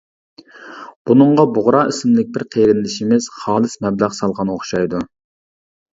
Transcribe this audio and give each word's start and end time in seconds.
بۇنىڭغا 1.09 1.43
بۇغرا 1.57 1.83
ئىسىملىك 1.91 2.33
بىر 2.37 2.45
قېرىندىشىمىز 2.55 3.31
خالىس 3.37 3.77
مەبلەغ 3.87 4.17
سالغان 4.21 4.53
ئوخشايدۇ. 4.55 5.07